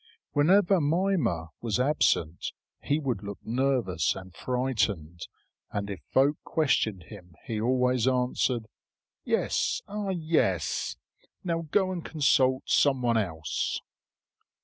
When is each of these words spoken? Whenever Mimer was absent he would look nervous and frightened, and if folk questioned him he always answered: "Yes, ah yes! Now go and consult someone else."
Whenever 0.31 0.81
Mimer 0.81 1.49
was 1.61 1.79
absent 1.79 2.53
he 2.81 2.99
would 2.99 3.21
look 3.21 3.37
nervous 3.45 4.15
and 4.15 4.35
frightened, 4.35 5.27
and 5.69 5.91
if 5.91 6.01
folk 6.09 6.37
questioned 6.43 7.03
him 7.03 7.35
he 7.45 7.61
always 7.61 8.07
answered: 8.07 8.65
"Yes, 9.25 9.83
ah 9.87 10.09
yes! 10.09 10.95
Now 11.43 11.67
go 11.69 11.91
and 11.91 12.03
consult 12.03 12.63
someone 12.65 13.17
else." 13.17 13.79